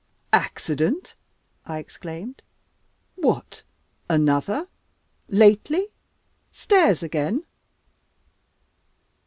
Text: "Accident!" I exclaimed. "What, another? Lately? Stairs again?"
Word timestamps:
"Accident!" 0.33 1.13
I 1.63 1.77
exclaimed. 1.77 2.41
"What, 3.13 3.61
another? 4.09 4.67
Lately? 5.27 5.89
Stairs 6.51 7.03
again?" 7.03 7.43